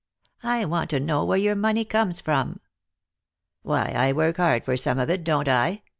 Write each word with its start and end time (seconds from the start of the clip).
I 0.41 0.65
want 0.65 0.89
to 0.89 0.99
know 0.99 1.23
where 1.23 1.37
your 1.37 1.53
money 1.55 1.85
comes 1.85 2.21
from."" 2.21 2.59
Why, 3.61 3.89
I 3.95 4.13
work 4.13 4.37
hard 4.37 4.65
for 4.65 4.75
some 4.75 4.97
of 4.97 5.11
it, 5.11 5.23
don't 5.23 5.47
I? 5.47 5.83